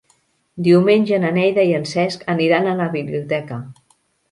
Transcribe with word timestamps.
Diumenge 0.67 1.19
na 1.25 1.31
Neida 1.35 1.67
i 1.73 1.77
en 1.81 1.85
Cesc 1.91 2.25
aniran 2.35 2.73
a 2.73 2.75
la 2.83 2.91
biblioteca. 2.99 3.63